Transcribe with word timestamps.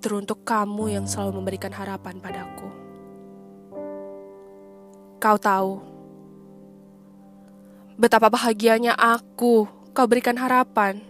Teruntuk 0.00 0.46
kamu 0.46 0.94
yang 0.94 1.06
selalu 1.10 1.42
memberikan 1.42 1.74
harapan 1.74 2.22
padaku. 2.22 2.68
Kau 5.20 5.36
tahu 5.36 5.82
betapa 8.00 8.32
bahagianya 8.32 8.96
aku 8.96 9.68
kau 9.92 10.06
berikan 10.08 10.38
harapan. 10.38 11.02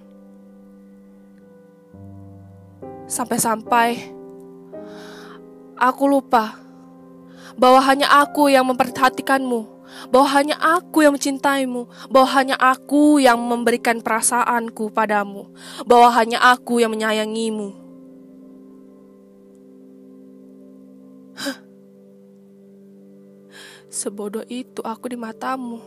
Sampai-sampai 3.07 4.11
aku 5.79 6.05
lupa 6.11 6.59
bahwa 7.55 7.81
hanya 7.87 8.11
aku 8.11 8.51
yang 8.51 8.67
memperhatikanmu, 8.67 9.80
bahwa 10.09 10.29
hanya 10.33 10.57
aku 10.59 11.03
yang 11.03 11.15
mencintaimu, 11.17 11.89
bahwa 12.09 12.29
hanya 12.37 12.57
aku 12.57 13.19
yang 13.19 13.39
memberikan 13.41 14.01
perasaanku 14.01 14.91
padamu, 14.95 15.51
bahwa 15.85 16.09
hanya 16.15 16.39
aku 16.41 16.81
yang 16.81 16.95
menyayangimu. 16.95 17.77
Sebodoh 23.91 24.47
itu 24.47 24.79
aku 24.87 25.11
di 25.11 25.19
matamu. 25.19 25.83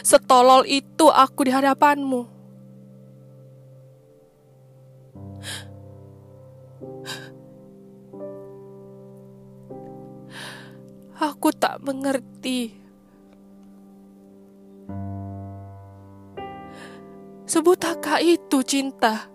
Setolol 0.00 0.64
itu 0.64 1.12
aku 1.12 1.44
di 1.44 1.52
hadapanmu. 1.52 2.39
Aku 11.20 11.52
tak 11.52 11.84
mengerti. 11.84 12.72
Sebutakah 17.44 18.24
itu 18.24 18.64
cinta? 18.64 19.30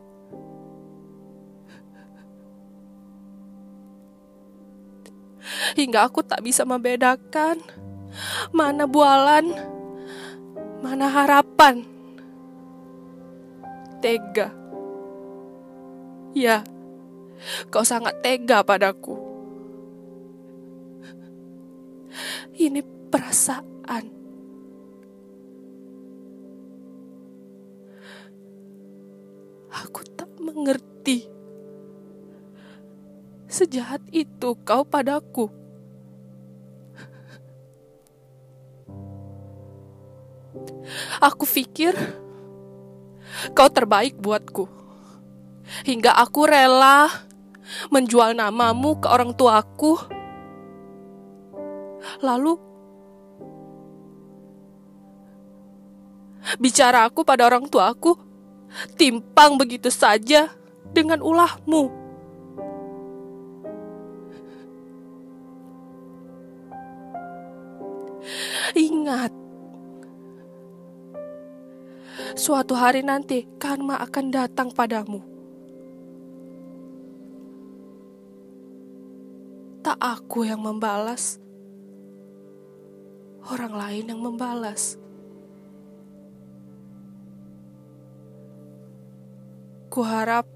hingga 5.76 6.08
aku 6.08 6.24
tak 6.24 6.42
bisa 6.42 6.64
membedakan 6.64 7.60
mana 8.56 8.88
bualan, 8.88 9.52
mana 10.80 11.12
harapan. 11.12 11.84
Tega. 14.00 14.56
Ya, 16.36 16.64
kau 17.72 17.84
sangat 17.84 18.24
tega 18.24 18.64
padaku. 18.64 19.25
Ini 22.56 22.82
perasaan. 23.12 24.06
Aku 29.76 30.02
tak 30.16 30.32
mengerti. 30.40 31.28
Sejahat 33.46 34.04
itu 34.12 34.56
kau 34.64 34.84
padaku. 34.88 35.52
Aku 41.20 41.44
pikir 41.44 41.96
kau 43.52 43.68
terbaik 43.72 44.16
buatku. 44.20 44.68
Hingga 45.84 46.14
aku 46.16 46.48
rela 46.48 47.10
menjual 47.90 48.38
namamu 48.38 49.00
ke 49.02 49.08
orang 49.10 49.36
tuaku. 49.36 50.15
Lalu 52.24 52.54
bicara 56.62 57.10
aku 57.10 57.26
pada 57.26 57.50
orang 57.50 57.68
tuaku 57.68 58.16
timpang 58.96 59.58
begitu 59.60 59.90
saja 59.92 60.52
dengan 60.92 61.20
ulahmu. 61.20 62.06
Ingat, 68.76 69.32
suatu 72.36 72.76
hari 72.76 73.06
nanti 73.06 73.48
karma 73.56 73.96
akan 74.04 74.26
datang 74.34 74.68
padamu. 74.74 75.24
Tak 79.86 79.96
aku 80.02 80.44
yang 80.50 80.60
membalas, 80.66 81.38
orang 83.50 83.74
lain 83.74 84.06
yang 84.10 84.22
membalas. 84.22 84.98
Kuharap 89.94 90.50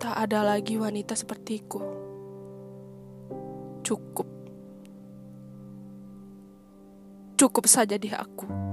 tak 0.00 0.16
ada 0.28 0.56
lagi 0.56 0.80
wanita 0.80 1.14
sepertiku. 1.14 1.80
Cukup. 3.84 4.28
Cukup 7.36 7.64
saja 7.68 8.00
di 8.00 8.10
aku. 8.10 8.63